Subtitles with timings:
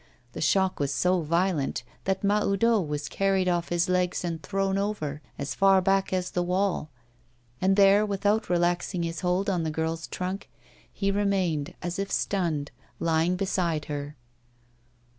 [0.33, 5.21] The shock was so violent that Mahoudeau was carried off his legs and thrown over,
[5.37, 6.89] as far back as the wall;
[7.61, 10.49] and there, without relaxing his hold on the girl's trunk,
[10.91, 14.15] he remained as if stunned lying beside her.